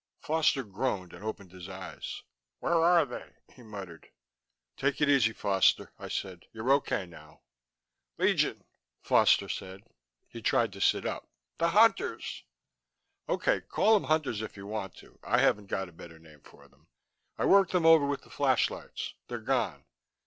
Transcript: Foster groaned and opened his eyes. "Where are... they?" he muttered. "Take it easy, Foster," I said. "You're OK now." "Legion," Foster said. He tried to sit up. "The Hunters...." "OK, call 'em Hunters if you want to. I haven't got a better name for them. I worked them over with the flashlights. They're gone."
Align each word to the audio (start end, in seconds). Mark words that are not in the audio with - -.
Foster 0.19 0.63
groaned 0.63 1.13
and 1.13 1.23
opened 1.23 1.51
his 1.51 1.69
eyes. 1.69 2.23
"Where 2.57 2.73
are... 2.83 3.05
they?" 3.05 3.35
he 3.53 3.61
muttered. 3.61 4.09
"Take 4.75 4.99
it 4.99 5.07
easy, 5.07 5.31
Foster," 5.31 5.91
I 5.99 6.07
said. 6.07 6.47
"You're 6.51 6.71
OK 6.71 7.05
now." 7.05 7.41
"Legion," 8.17 8.63
Foster 9.03 9.47
said. 9.47 9.83
He 10.27 10.41
tried 10.41 10.73
to 10.73 10.81
sit 10.81 11.05
up. 11.05 11.29
"The 11.59 11.67
Hunters...." 11.69 12.45
"OK, 13.27 13.61
call 13.61 13.95
'em 13.95 14.05
Hunters 14.05 14.41
if 14.41 14.57
you 14.57 14.65
want 14.65 14.95
to. 14.95 15.19
I 15.21 15.37
haven't 15.37 15.67
got 15.67 15.87
a 15.87 15.91
better 15.91 16.17
name 16.17 16.41
for 16.41 16.67
them. 16.67 16.87
I 17.37 17.45
worked 17.45 17.71
them 17.71 17.85
over 17.85 18.07
with 18.07 18.23
the 18.23 18.31
flashlights. 18.31 19.13
They're 19.27 19.37
gone." 19.37 19.85